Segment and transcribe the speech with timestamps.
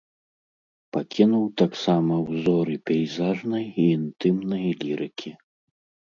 [0.95, 5.37] Пакінуў таксама ўзоры пейзажнай і інтымнай лірыкі.